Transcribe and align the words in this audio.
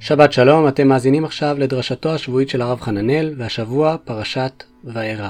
שבת 0.00 0.32
שלום, 0.32 0.68
אתם 0.68 0.88
מאזינים 0.88 1.24
עכשיו 1.24 1.56
לדרשתו 1.58 2.14
השבועית 2.14 2.48
של 2.48 2.62
הרב 2.62 2.80
חננאל, 2.80 3.34
והשבוע 3.36 3.96
פרשת 4.04 4.64
וארא. 4.84 5.28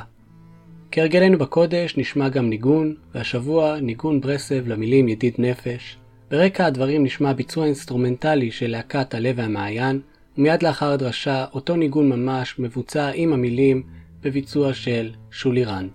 כהרגלנו 0.91 1.39
בקודש 1.39 1.97
נשמע 1.97 2.29
גם 2.29 2.49
ניגון, 2.51 2.95
והשבוע 3.15 3.81
ניגון 3.81 4.21
ברסלב 4.21 4.69
למילים 4.69 5.09
ידיד 5.09 5.35
נפש. 5.39 5.99
ברקע 6.31 6.67
הדברים 6.67 7.05
נשמע 7.05 7.33
ביצוע 7.33 7.65
אינסטרומנטלי 7.65 8.51
של 8.51 8.71
להקת 8.71 9.15
הלב 9.15 9.35
והמעיין, 9.39 10.01
ומיד 10.39 10.63
לאחר 10.63 10.93
הדרשה 10.93 11.45
אותו 11.53 11.77
ניגון 11.77 12.09
ממש 12.09 12.59
מבוצע 12.59 13.11
עם 13.15 13.33
המילים 13.33 13.83
בביצוע 14.23 14.75
של 14.75 15.11
שולי 15.31 15.65
רנד. 15.65 15.91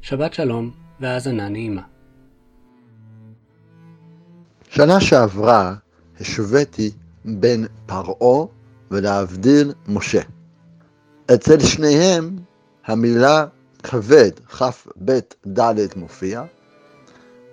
שבת 0.00 0.34
שלום 0.34 0.70
והאזנה 1.00 1.48
נעימה. 1.48 1.82
שנה 4.70 5.00
שעברה 5.00 5.74
השוויתי 6.20 6.90
בין 7.28 7.66
פרעה 7.86 8.46
ולהבדיל 8.90 9.72
משה. 9.88 10.20
אצל 11.34 11.60
שניהם 11.60 12.38
המילה 12.86 13.46
כבד, 13.82 14.30
כ"ב 14.48 15.18
ד' 15.58 15.80
מופיע, 15.96 16.42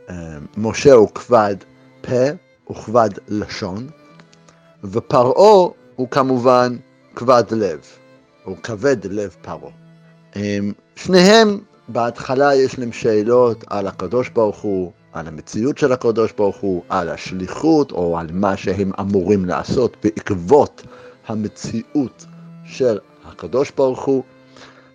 אה, 0.10 0.38
משה 0.58 0.94
הוא 0.94 1.10
כבד 1.10 1.56
פה 2.02 2.72
וכבד 2.72 3.10
לשון, 3.28 3.88
ופרעה 4.84 5.70
הוא 5.96 6.08
כמובן 6.12 6.78
כבד 7.16 7.44
לב, 7.52 7.80
הוא 8.44 8.58
כבד 8.64 9.06
לב 9.06 9.36
פרעה. 9.42 9.72
אה, 10.36 10.58
שניהם 10.96 11.60
בהתחלה 11.88 12.56
יש 12.56 12.80
להם 12.80 12.92
שאלות 12.92 13.64
על 13.68 13.88
הקדוש 13.88 14.30
ברוך 14.30 14.58
הוא, 14.62 14.92
על 15.16 15.28
המציאות 15.28 15.78
של 15.78 15.92
הקדוש 15.92 16.32
ברוך 16.38 16.58
הוא, 16.58 16.84
על 16.90 17.10
השליחות 17.10 17.92
או 17.92 18.20
על 18.20 18.28
מה 18.34 18.58
שהם 18.58 18.92
אמורים 19.00 19.46
לעשות 19.46 19.98
בעקבות 20.04 20.84
המציאות 21.28 22.26
של 22.66 23.00
הקדוש 23.26 23.72
ברוך 23.78 24.06
הוא. 24.06 24.24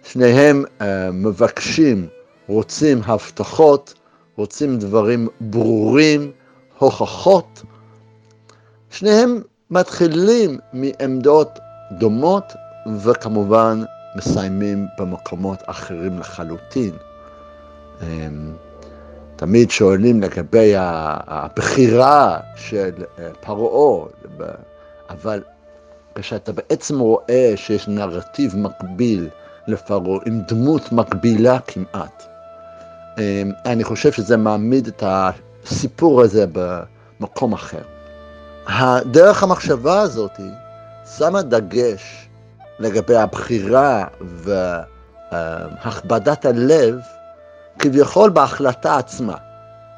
שניהם 0.04 0.64
uh, 0.64 0.82
מבקשים, 1.12 2.08
רוצים 2.46 3.00
הבטחות, 3.04 3.94
רוצים 4.36 4.78
דברים 4.78 5.28
ברורים, 5.40 6.30
הוכחות. 6.78 7.62
שניהם 8.90 9.40
מתחילים 9.70 10.58
מעמדות 10.72 11.58
דומות 11.98 12.44
וכמובן 13.02 13.82
מסיימים 14.16 14.86
במקומות 14.98 15.58
אחרים 15.66 16.18
לחלוטין. 16.18 16.92
Um, 18.00 18.04
תמיד 19.40 19.70
שואלים 19.70 20.22
לגבי 20.22 20.72
הבחירה 20.76 22.38
של 22.56 22.92
אה, 23.18 23.28
פרעה, 23.40 24.06
אבל 25.10 25.42
כשאתה 26.14 26.52
בעצם 26.52 26.98
רואה 26.98 27.52
שיש 27.56 27.88
נרטיב 27.88 28.56
מקביל 28.56 29.28
לפרעה, 29.66 30.20
עם 30.26 30.40
דמות 30.48 30.92
מקבילה 30.92 31.58
כמעט, 31.66 32.22
אה, 33.18 33.42
אני 33.66 33.84
חושב 33.84 34.12
שזה 34.12 34.36
מעמיד 34.36 34.86
את 34.86 35.02
הסיפור 35.06 36.22
הזה 36.22 36.46
במקום 36.52 37.52
אחר. 37.52 37.82
דרך 39.04 39.42
המחשבה 39.42 40.00
הזאת 40.00 40.40
שמה 41.16 41.42
דגש 41.42 42.28
לגבי 42.78 43.16
הבחירה 43.16 44.04
והכבדת 45.32 46.44
הלב 46.44 47.00
כביכול 47.80 48.30
בהחלטה 48.30 48.96
עצמה, 48.96 49.36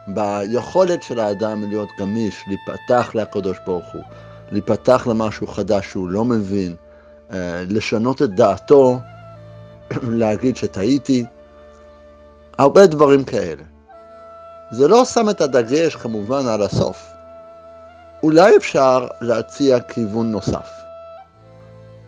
ביכולת 0.06 1.02
של 1.02 1.20
האדם 1.20 1.69
להיות 1.69 1.88
גמיש, 1.98 2.44
להיפתח 2.47 3.11
לקדוש 3.14 3.56
ברוך 3.66 3.92
הוא, 3.92 4.02
להיפתח 4.52 5.06
למשהו 5.06 5.47
חדש 5.47 5.86
שהוא 5.86 6.08
לא 6.08 6.25
מבין, 6.25 6.77
אה, 7.33 7.62
לשנות 7.69 8.22
את 8.22 8.34
דעתו, 8.34 8.98
להגיד 10.03 10.56
שטעיתי, 10.56 11.25
הרבה 12.59 12.87
דברים 12.87 13.25
כאלה. 13.25 13.62
זה 14.70 14.88
לא 14.88 15.04
שם 15.04 15.31
את 15.31 15.41
הדגש 15.41 15.97
כמובן 15.97 16.47
על 16.47 16.62
הסוף. 16.62 17.06
אולי 18.22 18.56
אפשר 18.56 19.06
להציע 19.20 19.81
כיוון 19.81 20.31
נוסף. 20.31 20.70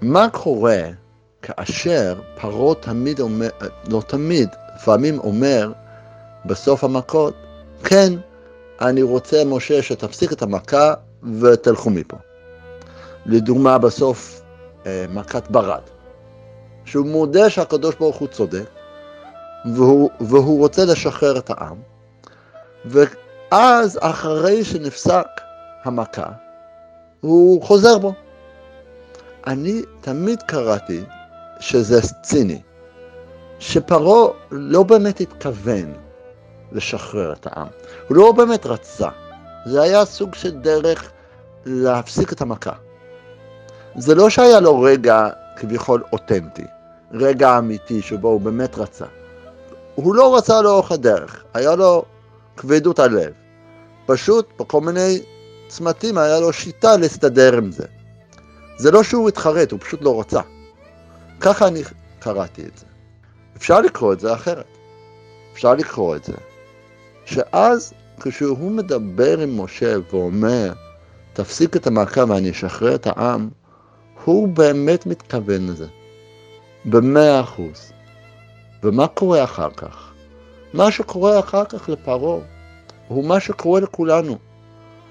מה 0.02 0.28
קורה 0.28 0.82
כאשר 1.42 2.20
פרעה 2.40 2.74
תמיד 2.74 3.20
אומר, 3.20 3.48
לא 3.88 4.02
תמיד, 4.06 4.48
לפעמים 4.76 5.18
אומר 5.18 5.72
בסוף 6.44 6.84
המכות, 6.84 7.34
כן, 7.84 8.12
אני 8.80 9.02
רוצה, 9.02 9.44
משה, 9.44 9.82
שתפסיק 9.82 10.32
את 10.32 10.42
המכה 10.42 10.94
ותלכו 11.40 11.90
מפה. 11.90 12.16
לדוגמה, 13.26 13.78
בסוף 13.78 14.42
אה, 14.86 15.04
מכת 15.10 15.50
ברד, 15.50 15.80
שהוא 16.84 17.06
מודה 17.06 17.50
שהקדוש 17.50 17.94
ברוך 17.94 18.16
הוא 18.16 18.28
צודק, 18.28 18.68
והוא, 19.74 20.10
והוא 20.20 20.58
רוצה 20.58 20.84
לשחרר 20.84 21.38
את 21.38 21.50
העם, 21.50 21.76
ואז 22.84 23.98
אחרי 24.02 24.64
שנפסק 24.64 25.26
המכה, 25.84 26.26
הוא 27.20 27.62
חוזר 27.62 27.98
בו. 27.98 28.12
אני 29.46 29.82
תמיד 30.00 30.42
קראתי 30.42 31.04
שזה 31.60 32.00
ציני. 32.22 32.60
שפרעה 33.64 34.32
לא 34.50 34.82
באמת 34.82 35.20
התכוון 35.20 35.92
לשחרר 36.72 37.32
את 37.32 37.46
העם, 37.50 37.66
הוא 38.08 38.16
לא 38.16 38.32
באמת 38.32 38.66
רצה, 38.66 39.08
זה 39.66 39.82
היה 39.82 40.04
סוג 40.04 40.34
של 40.34 40.50
דרך 40.50 41.10
להפסיק 41.64 42.32
את 42.32 42.40
המכה. 42.40 42.72
זה 43.96 44.14
לא 44.14 44.30
שהיה 44.30 44.60
לו 44.60 44.80
רגע 44.80 45.28
כביכול 45.56 46.02
אותנטי, 46.12 46.64
רגע 47.12 47.58
אמיתי 47.58 48.02
שבו 48.02 48.28
הוא 48.28 48.40
באמת 48.40 48.78
רצה. 48.78 49.04
הוא 49.94 50.14
לא 50.14 50.36
רצה 50.36 50.62
לאורך 50.62 50.92
הדרך, 50.92 51.44
היה 51.54 51.74
לו 51.74 52.04
כבדות 52.56 52.98
הלב. 52.98 53.32
פשוט 54.06 54.48
בכל 54.58 54.80
מיני 54.80 55.22
צמתים 55.68 56.18
היה 56.18 56.40
לו 56.40 56.52
שיטה 56.52 56.96
להסתדר 56.96 57.56
עם 57.56 57.72
זה. 57.72 57.86
זה 58.76 58.90
לא 58.90 59.02
שהוא 59.02 59.28
התחרט, 59.28 59.72
הוא 59.72 59.80
פשוט 59.80 60.02
לא 60.02 60.20
רצה. 60.20 60.40
ככה 61.40 61.66
אני 61.66 61.82
קראתי 62.18 62.62
את 62.62 62.78
זה. 62.78 62.93
אפשר 63.56 63.80
לקרוא 63.80 64.12
את 64.12 64.20
זה 64.20 64.34
אחרת. 64.34 64.66
אפשר 65.52 65.74
לקרוא 65.74 66.16
את 66.16 66.24
זה, 66.24 66.34
שאז 67.24 67.92
כשהוא 68.20 68.70
מדבר 68.70 69.40
עם 69.40 69.60
משה 69.60 69.94
ואומר, 70.12 70.72
תפסיק 71.32 71.76
את 71.76 71.86
המעקב 71.86 72.30
ואני 72.30 72.50
אשחרר 72.50 72.94
את 72.94 73.06
העם, 73.06 73.48
הוא 74.24 74.48
באמת 74.48 75.06
מתכוון 75.06 75.66
לזה, 75.66 75.86
במאה 76.84 77.40
אחוז. 77.40 77.92
ומה 78.82 79.08
קורה 79.08 79.44
אחר 79.44 79.70
כך? 79.70 80.12
מה 80.72 80.90
שקורה 80.90 81.38
אחר 81.38 81.64
כך 81.64 81.88
לפרעה 81.88 82.40
הוא 83.08 83.24
מה 83.24 83.40
שקורה 83.40 83.80
לכולנו, 83.80 84.38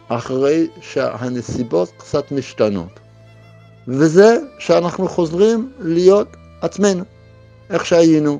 אחרי 0.07 0.67
שהנסיבות 0.81 1.91
קצת 1.97 2.31
משתנות. 2.31 2.99
וזה 3.87 4.37
שאנחנו 4.59 5.07
חוזרים 5.07 5.71
להיות 5.79 6.27
עצמנו. 6.61 7.03
איך 7.73 7.85
שהיינו 7.85 8.39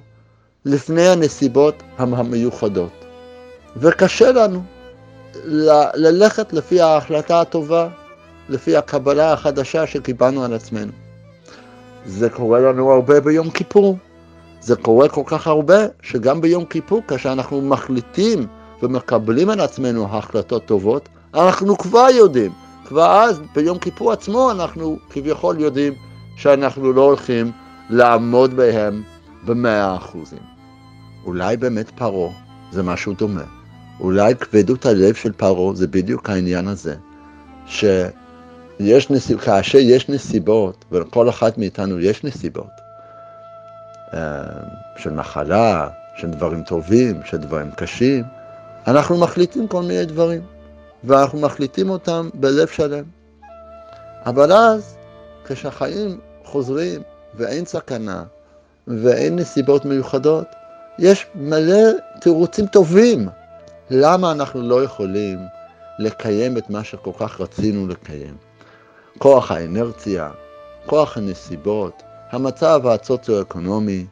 לפני 0.65 1.07
הנסיבות 1.07 1.83
המיוחדות. 1.97 3.05
וקשה 3.77 4.31
לנו 4.31 4.61
ל- 5.45 5.89
ללכת 5.95 6.53
לפי 6.53 6.81
ההחלטה 6.81 7.41
הטובה, 7.41 7.89
לפי 8.49 8.77
הקבלה 8.77 9.33
החדשה 9.33 9.87
שקיבלנו 9.87 10.43
על 10.43 10.53
עצמנו. 10.53 10.91
זה 12.05 12.29
קורה 12.29 12.59
לנו 12.59 12.91
הרבה 12.91 13.19
ביום 13.21 13.49
כיפור. 13.49 13.97
זה 14.61 14.75
קורה 14.75 15.09
כל 15.09 15.23
כך 15.25 15.47
הרבה, 15.47 15.85
שגם 16.01 16.41
ביום 16.41 16.65
כיפור, 16.65 17.01
כאשר 17.07 17.31
אנחנו 17.31 17.61
מחליטים 17.61 18.47
ומקבלים 18.83 19.49
על 19.49 19.59
עצמנו 19.59 20.07
החלטות 20.09 20.65
טובות, 20.65 21.09
אנחנו 21.33 21.77
כבר 21.77 22.07
יודעים, 22.15 22.51
כבר 22.85 23.23
אז 23.23 23.41
ביום 23.55 23.77
כיפור 23.77 24.11
עצמו 24.11 24.51
אנחנו 24.51 24.97
כביכול 25.09 25.59
יודעים 25.59 25.93
שאנחנו 26.37 26.93
לא 26.93 27.01
הולכים 27.01 27.51
לעמוד 27.89 28.53
בהם 28.53 29.03
במאה 29.45 29.95
אחוזים. 29.95 30.39
אולי 31.25 31.57
באמת 31.57 31.89
פרעה 31.89 32.33
זה 32.71 32.83
משהו 32.83 33.13
דומה. 33.13 33.43
אולי 33.99 34.35
כבדות 34.35 34.85
הלב 34.85 35.13
של 35.15 35.31
פרעה 35.31 35.75
זה 35.75 35.87
בדיוק 35.87 36.29
העניין 36.29 36.67
הזה, 36.67 36.95
שיש 37.67 39.09
נסיב, 39.09 39.39
כאשר 39.39 39.77
יש 39.77 40.09
נסיבות, 40.09 40.85
ולכל 40.91 41.29
אחת 41.29 41.57
מאיתנו 41.57 41.99
יש 41.99 42.23
נסיבות, 42.23 42.71
אה, 44.13 44.43
של 44.97 45.09
מחלה, 45.13 45.89
של 46.17 46.29
דברים 46.29 46.63
טובים, 46.63 47.21
של 47.25 47.37
דברים 47.37 47.71
קשים, 47.71 48.23
אנחנו 48.87 49.17
מחליטים 49.17 49.67
כל 49.67 49.81
מיני 49.81 50.05
דברים, 50.05 50.41
ואנחנו 51.03 51.39
מחליטים 51.39 51.89
אותם 51.89 52.29
בלב 52.33 52.67
שלם. 52.67 53.03
אבל 54.25 54.51
אז, 54.51 54.95
כשהחיים 55.45 56.19
חוזרים 56.43 57.01
ואין 57.35 57.65
סכנה, 57.65 58.23
ואין 58.87 59.35
נסיבות 59.35 59.85
מיוחדות, 59.85 60.47
יש 60.99 61.25
מלא 61.35 61.89
תירוצים 62.21 62.65
טובים 62.65 63.29
למה 63.89 64.31
אנחנו 64.31 64.61
לא 64.61 64.83
יכולים 64.83 65.39
לקיים 65.99 66.57
את 66.57 66.69
מה 66.69 66.83
שכל 66.83 67.11
כך 67.19 67.41
רצינו 67.41 67.87
לקיים. 67.87 68.37
כוח 69.17 69.51
האנרציה, 69.51 70.29
כוח 70.85 71.17
הנסיבות, 71.17 72.03
המצב 72.31 72.87
הסוציו-אקונומי, 72.87 74.05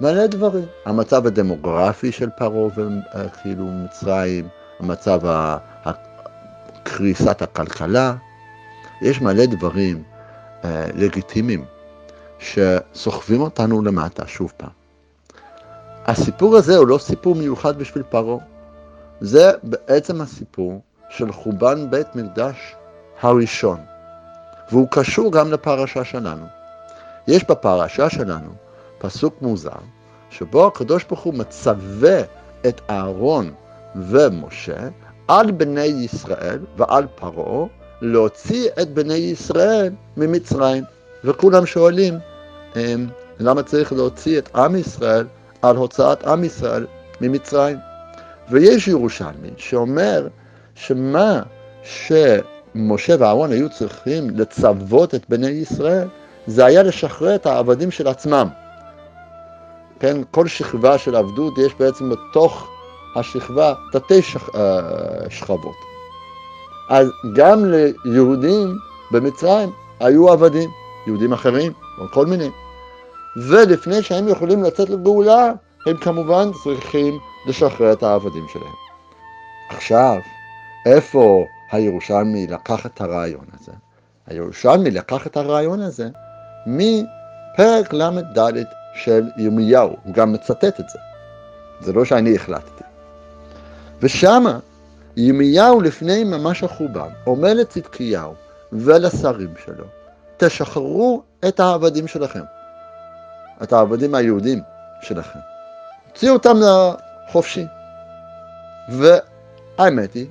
מלא 0.00 0.26
דברים. 0.26 0.66
המצב 0.84 1.26
הדמוגרפי 1.26 2.12
של 2.12 2.28
פרעה 2.36 2.68
וכאילו 2.76 3.64
מצרים, 3.66 4.48
המצב, 4.80 5.20
קריסת 6.82 7.42
הכלכלה, 7.42 8.14
יש 9.02 9.20
מלא 9.20 9.46
דברים 9.46 10.02
אה, 10.64 10.86
לגיטימיים 10.94 11.64
שסוחבים 12.42 13.40
אותנו 13.40 13.82
למטה 13.82 14.26
שוב 14.26 14.52
פעם. 14.56 14.70
הסיפור 16.04 16.56
הזה 16.56 16.76
הוא 16.76 16.86
לא 16.86 16.98
סיפור 16.98 17.34
מיוחד 17.34 17.78
בשביל 17.78 18.02
פרעה, 18.02 18.38
זה 19.20 19.50
בעצם 19.62 20.20
הסיפור 20.20 20.80
של 21.10 21.32
חורבן 21.32 21.90
בית 21.90 22.16
מקדש 22.16 22.74
הראשון, 23.20 23.80
והוא 24.70 24.88
קשור 24.90 25.32
גם 25.32 25.52
לפרשה 25.52 26.04
שלנו. 26.04 26.46
יש 27.28 27.44
בפרשה 27.44 28.10
שלנו 28.10 28.50
פסוק 28.98 29.42
מוזר, 29.42 29.70
שבו 30.30 30.66
הקדוש 30.66 31.04
ברוך 31.04 31.20
הוא 31.20 31.34
מצווה 31.34 32.22
את 32.68 32.80
אהרון 32.90 33.52
ומשה 33.96 34.88
על 35.28 35.50
בני 35.50 35.80
ישראל 35.80 36.58
ועל 36.76 37.06
פרעה 37.14 37.66
להוציא 38.00 38.68
את 38.82 38.94
בני 38.94 39.14
ישראל 39.14 39.92
ממצרים. 40.16 40.84
וכולם 41.24 41.66
שואלים, 41.66 42.14
למה 43.40 43.62
צריך 43.62 43.92
להוציא 43.92 44.38
את 44.38 44.56
עם 44.56 44.76
ישראל 44.76 45.26
על 45.62 45.76
הוצאת 45.76 46.26
עם 46.26 46.44
ישראל 46.44 46.86
ממצרים? 47.20 47.76
ויש 48.50 48.88
ירושלמי 48.88 49.50
שאומר 49.56 50.28
שמה 50.74 51.42
שמשה 51.82 53.14
ואהרון 53.18 53.52
היו 53.52 53.70
צריכים 53.70 54.30
לצוות 54.30 55.14
את 55.14 55.24
בני 55.28 55.48
ישראל, 55.48 56.08
זה 56.46 56.64
היה 56.64 56.82
לשחרר 56.82 57.34
את 57.34 57.46
העבדים 57.46 57.90
של 57.90 58.08
עצמם. 58.08 58.48
כן, 60.00 60.16
כל 60.30 60.48
שכבה 60.48 60.98
של 60.98 61.16
עבדות 61.16 61.58
יש 61.58 61.74
בעצם 61.74 62.10
בתוך 62.10 62.68
השכבה 63.16 63.74
תתי 63.92 64.22
שכ... 64.22 64.54
אה, 64.54 64.80
שכבות. 65.30 65.76
אז 66.90 67.08
גם 67.36 67.64
ליהודים 67.64 68.76
במצרים 69.12 69.70
היו 70.00 70.28
עבדים, 70.32 70.70
יהודים 71.06 71.32
אחרים, 71.32 71.72
או 72.00 72.08
כל 72.12 72.26
מיני. 72.26 72.50
ולפני 73.36 74.02
שהם 74.02 74.28
יכולים 74.28 74.62
לצאת 74.62 74.90
לגאולה, 74.90 75.52
הם 75.86 75.96
כמובן 75.96 76.50
צריכים 76.64 77.18
לשחרר 77.46 77.92
את 77.92 78.02
העבדים 78.02 78.46
שלהם. 78.52 78.74
עכשיו, 79.68 80.16
איפה 80.86 81.46
הירושלמי 81.72 82.46
לקח 82.46 82.86
את 82.86 83.00
הרעיון 83.00 83.44
הזה? 83.60 83.72
הירושלמי 84.26 84.90
לקח 84.90 85.26
את 85.26 85.36
הרעיון 85.36 85.80
הזה 85.80 86.08
מפרק 86.66 87.92
ל"ד 87.92 88.64
של 88.94 89.28
ירמיהו, 89.36 89.96
הוא 90.04 90.14
גם 90.14 90.32
מצטט 90.32 90.80
את 90.80 90.88
זה. 90.88 90.98
זה 91.80 91.92
לא 91.92 92.04
שאני 92.04 92.36
החלטתי. 92.36 92.84
ושמה 94.00 94.58
ירמיהו 95.16 95.80
לפני 95.80 96.24
ממש 96.24 96.64
החורבן 96.64 97.08
אומר 97.26 97.54
לצדקיהו 97.54 98.34
ולשרים 98.72 99.54
שלו, 99.64 99.84
תשחררו 100.36 101.22
את 101.48 101.60
העבדים 101.60 102.08
שלכם, 102.08 102.42
את 103.62 103.72
העבדים 103.72 104.14
היהודים 104.14 104.62
שלכם. 105.00 105.38
הוציאו 106.08 106.32
אותם 106.32 106.56
לחופשי. 106.60 107.66
והאמת 108.88 110.14
היא 110.14 110.26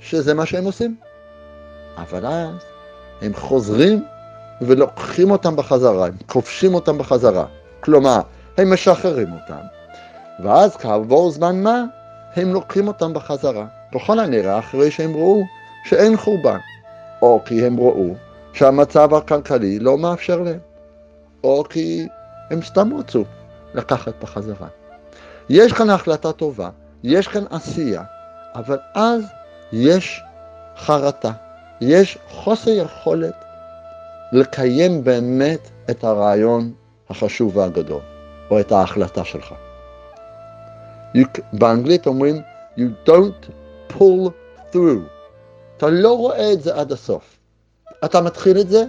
שזה 0.00 0.34
מה 0.34 0.46
שהם 0.46 0.64
עושים. 0.64 0.96
אבל 1.96 2.26
אז 2.26 2.54
הם 3.22 3.34
חוזרים 3.34 4.04
ולוקחים 4.60 5.30
אותם 5.30 5.56
בחזרה, 5.56 6.06
הם 6.06 6.16
כובשים 6.26 6.74
אותם 6.74 6.98
בחזרה. 6.98 7.44
כלומר, 7.80 8.20
הם 8.58 8.72
משחררים 8.72 9.32
אותם, 9.32 9.62
ואז 10.44 10.76
כעבור 10.76 11.30
זמן 11.30 11.62
מה, 11.62 11.84
הם 12.36 12.52
לוקחים 12.52 12.88
אותם 12.88 13.12
בחזרה. 13.14 13.66
ככל 13.94 14.18
הנראה 14.18 14.58
אחרי 14.58 14.90
שהם 14.90 15.14
ראו 15.14 15.42
שאין 15.84 16.16
חורבן, 16.16 16.58
או 17.22 17.40
כי 17.44 17.66
הם 17.66 17.80
ראו 17.80 18.14
שהמצב 18.52 19.14
הכלכלי 19.14 19.78
לא 19.78 19.98
מאפשר 19.98 20.40
להם, 20.40 20.58
או 21.44 21.64
כי 21.70 22.06
הם 22.52 22.62
סתם 22.62 22.94
רצו 22.98 23.24
לקחת 23.74 24.14
בחזרה. 24.22 24.68
יש 25.48 25.72
כאן 25.72 25.90
החלטה 25.90 26.32
טובה, 26.32 26.70
יש 27.02 27.28
כאן 27.28 27.44
עשייה, 27.50 28.02
אבל 28.54 28.78
אז 28.94 29.24
יש 29.72 30.22
חרטה, 30.76 31.32
יש 31.80 32.18
חוסר 32.28 32.70
יכולת 32.70 33.44
לקיים 34.32 35.04
באמת 35.04 35.70
את 35.90 36.04
הרעיון 36.04 36.72
החשוב 37.10 37.56
והגדול, 37.56 38.00
או 38.50 38.60
את 38.60 38.72
ההחלטה 38.72 39.24
שלך. 39.24 39.54
באנגלית 41.52 42.06
אומרים, 42.06 42.42
you 42.78 43.08
don't 43.08 43.50
pull 43.92 44.30
through. 44.72 45.02
אתה 45.76 45.90
לא 45.90 46.16
רואה 46.16 46.52
את 46.52 46.62
זה 46.62 46.74
עד 46.74 46.92
הסוף. 46.92 47.38
אתה 48.04 48.20
מתחיל 48.20 48.60
את 48.60 48.68
זה, 48.68 48.84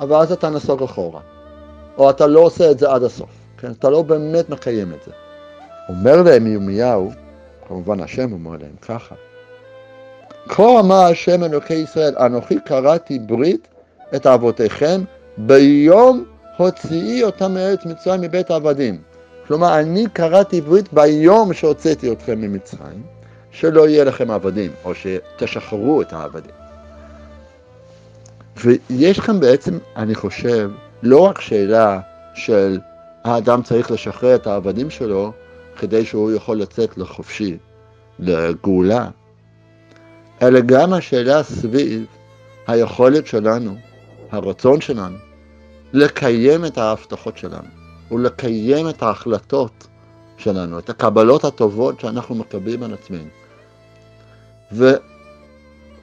אבל 0.00 0.16
אז 0.16 0.32
אתה 0.32 0.50
נסוג 0.50 0.82
אחורה. 0.82 1.31
או 1.98 2.10
אתה 2.10 2.26
לא 2.26 2.40
עושה 2.40 2.70
את 2.70 2.78
זה 2.78 2.90
עד 2.90 3.02
הסוף. 3.02 3.30
כן? 3.58 3.70
אתה 3.70 3.90
לא 3.90 4.02
באמת 4.02 4.50
מקיים 4.50 4.92
את 4.92 5.02
זה. 5.06 5.12
אומר 5.88 6.22
להם 6.22 6.46
ירמיהו, 6.46 7.12
כמובן 7.68 8.00
השם 8.00 8.32
אומר 8.32 8.50
להם 8.50 8.76
ככה, 8.82 9.14
כה 10.48 10.80
אמר 10.80 11.04
השם 11.04 11.44
אלוקי 11.44 11.74
ישראל, 11.74 12.14
אנוכי 12.18 12.60
קראתי 12.60 13.18
ברית 13.18 13.68
את 14.14 14.26
אבותיכם 14.26 15.00
ביום 15.38 16.24
הוציאי 16.56 17.22
אותם 17.22 17.54
מארץ 17.54 17.84
מצרים 17.84 18.20
מבית 18.20 18.50
העבדים. 18.50 19.00
כלומר, 19.46 19.80
אני 19.80 20.06
קראתי 20.12 20.60
ברית 20.60 20.92
ביום 20.92 21.52
שהוצאתי 21.52 22.12
אתכם 22.12 22.40
ממצרים, 22.40 23.02
שלא 23.50 23.88
יהיה 23.88 24.04
לכם 24.04 24.30
עבדים, 24.30 24.70
או 24.84 24.92
שתשחררו 24.94 26.02
את 26.02 26.12
העבדים. 26.12 26.54
ויש 28.56 29.20
כאן 29.20 29.40
בעצם, 29.40 29.78
אני 29.96 30.14
חושב, 30.14 30.70
לא 31.02 31.20
רק 31.20 31.40
שאלה 31.40 32.00
של 32.34 32.80
האדם 33.24 33.62
צריך 33.62 33.90
לשחרר 33.90 34.34
את 34.34 34.46
העבדים 34.46 34.90
שלו 34.90 35.32
כדי 35.78 36.04
שהוא 36.04 36.32
יכול 36.32 36.56
לצאת 36.56 36.98
לחופשי, 36.98 37.56
לגאולה, 38.18 39.08
אלא 40.42 40.60
גם 40.60 40.92
השאלה 40.92 41.42
סביב 41.42 42.04
היכולת 42.66 43.26
שלנו, 43.26 43.76
הרצון 44.30 44.80
שלנו, 44.80 45.16
לקיים 45.92 46.64
את 46.64 46.78
ההבטחות 46.78 47.38
שלנו, 47.38 47.68
ולקיים 48.10 48.88
את 48.88 49.02
ההחלטות 49.02 49.86
שלנו, 50.36 50.78
את 50.78 50.90
הקבלות 50.90 51.44
הטובות 51.44 52.00
שאנחנו 52.00 52.34
מקבלים 52.34 52.82
על 52.82 52.94
עצמנו. 52.94 53.28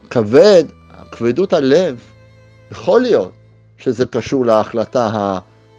וכבד, 0.07 0.63
כבדות 1.11 1.53
הלב, 1.53 1.99
יכול 2.71 3.01
להיות 3.01 3.31
שזה 3.79 4.05
קשור 4.05 4.45
להחלטה 4.45 5.09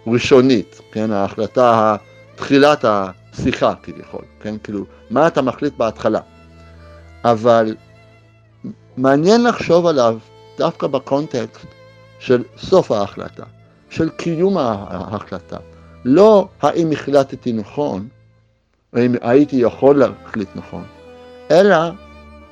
הראשונית, 0.07 0.81
כן, 0.93 1.11
ההחלטה, 1.11 1.97
תחילת 2.35 2.85
השיחה 2.85 3.75
כביכול, 3.83 4.25
כן, 4.41 4.55
כאילו, 4.63 4.85
מה 5.11 5.27
אתה 5.27 5.43
מחליט 5.43 5.77
בהתחלה. 5.77 6.21
אבל 7.25 7.75
מעניין 8.97 9.45
לחשוב 9.45 9.87
עליו 9.87 10.19
דווקא 10.59 10.87
בקונטקסט 10.87 11.67
של 12.19 12.43
סוף 12.59 12.91
ההחלטה, 12.91 13.45
של 13.91 14.09
קיום 14.09 14.59
ההחלטה. 14.59 15.57
לא 16.05 16.49
האם 16.63 16.93
החלטתי 16.93 17.53
נכון, 17.53 18.09
האם 18.93 19.15
הייתי 19.21 19.57
יכול 19.57 19.99
להחליט 19.99 20.49
נכון, 20.55 20.85
אלא 21.51 21.77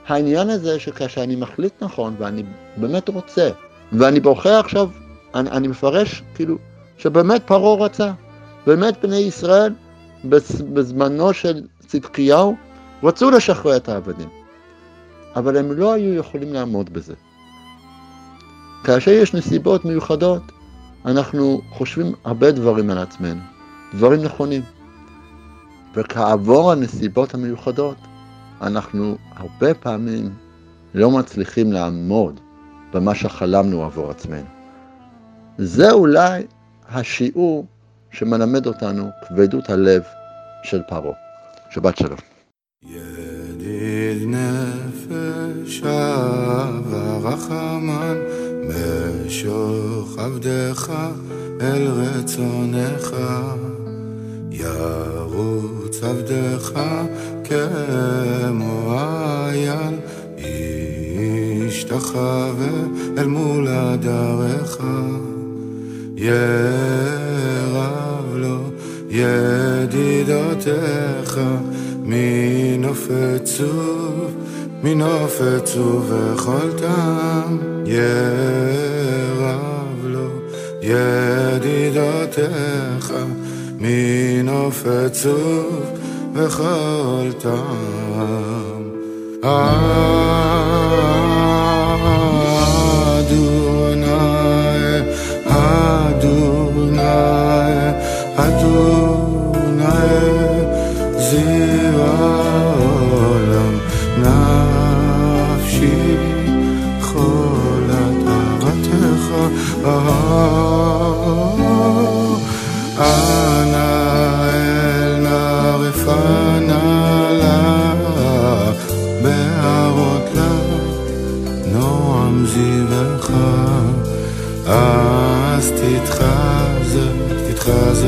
העניין 0.07 0.51
הזה 0.51 0.81
שכאשר 0.81 1.23
אני 1.23 1.37
מחליט 1.37 1.73
נכון 1.81 2.15
ואני 2.19 2.43
באמת 2.77 3.09
רוצה, 3.09 3.51
ואני 3.93 4.21
בוחר 4.21 4.55
עכשיו, 4.61 4.89
אני, 5.35 5.51
אני 5.51 5.69
מפרש 5.69 6.23
כאילו 6.35 6.57
שבאמת 6.99 7.43
פרעה 7.47 7.85
רצה, 7.85 8.13
באמת 8.67 9.05
בני 9.05 9.17
ישראל 9.17 9.75
בזמנו 10.73 11.33
של 11.33 11.63
צדקיהו 11.87 12.57
רצו 13.03 13.31
לשחרר 13.31 13.77
את 13.77 13.89
העבדים, 13.89 14.29
אבל 15.37 15.57
הם 15.57 15.73
לא 15.73 15.93
היו 15.93 16.15
יכולים 16.15 16.53
לעמוד 16.53 16.93
בזה. 16.93 17.15
כאשר 18.85 19.11
יש 19.11 19.35
נסיבות 19.35 19.85
מיוחדות, 19.85 20.43
אנחנו 21.05 21.61
חושבים 21.71 22.13
הרבה 22.25 22.51
דברים 22.51 22.91
על 22.91 22.99
עצמנו, 22.99 23.41
דברים 23.95 24.23
נכונים. 24.23 24.63
וכעבור 25.95 26.73
הנסיבות 26.73 27.35
המיוחדות, 27.35 27.97
אנחנו 28.61 29.17
הרבה 29.37 29.75
פעמים 29.75 30.31
לא 30.95 31.11
מצליחים 31.11 31.73
לעמוד 31.73 32.41
במה 32.93 33.15
שחלמנו 33.15 33.85
עבור 33.85 34.11
עצמנו. 34.11 34.58
זה 35.59 35.91
אולי 35.91 36.43
השיעור 36.89 37.67
שמלמד 38.11 38.67
אותנו 38.67 39.09
כבדות 39.29 39.71
הלב 39.71 40.03
של 40.63 40.83
פרעה. 40.89 41.15
שבת 41.71 41.97
שלום. 41.97 42.19
ידיד 42.83 44.29
נפש 44.29 45.83
ורחמן 46.91 48.17
ימשוך 48.63 50.19
עבדך 50.19 50.93
אל 51.61 51.87
רצונך, 51.87 53.17
ירוץ 54.51 56.03
עבדך 56.03 56.81
כמו 57.45 58.99
אייל, 58.99 59.95
ישתחווה 61.67 62.69
אל 63.19 63.27
מול 63.27 63.69
הדרך, 63.69 64.79
ירב 66.21 67.85
לו 68.35 68.59
ידידותיך 69.11 70.61
מנוף 72.03 73.09
עצוב, 73.11 74.35
מנוף 74.83 75.41
עצוב 75.41 76.13
וכל 76.13 76.73
טעם 76.79 77.59
ירב 77.87 78.07
לו 80.05 80.29
ידידותיך 80.83 82.35
מנוף 83.79 84.87
עצוב 84.87 85.83
וכל 86.35 87.33
טעם. 87.39 88.89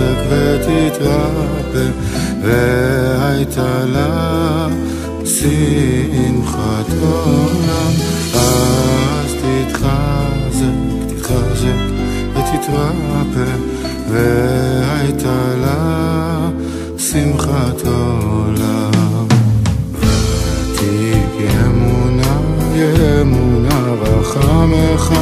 תתחזק 0.01 0.27
ותתרפא, 0.29 1.87
והייתה 2.43 3.85
לה 3.87 4.69
שמחת 5.25 6.93
עולם, 7.03 7.93
אז 8.35 9.35
תתחזק, 9.43 10.77
תתחזק 11.09 11.81
ותתרפא, 12.33 13.51
והייתה 14.11 15.55
לה 15.61 16.49
שמחת 16.99 17.87
עולם. 17.87 19.27
ותהי 20.73 21.13
אמונה, 21.67 22.39
אמונה 23.21 23.95
רחמך, 24.03 25.13